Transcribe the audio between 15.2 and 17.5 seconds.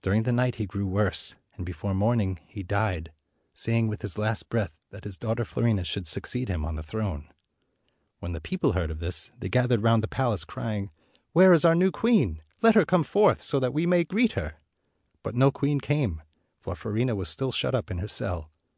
But no queen came, for Fiorina was